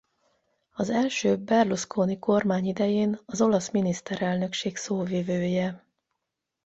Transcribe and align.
Az 0.73 0.89
első 0.89 1.35
Berlusconi-kormány 1.37 2.65
idején 2.65 3.19
az 3.25 3.41
olasz 3.41 3.71
miniszterelnökség 3.71 4.77
szóvivője. 4.77 5.85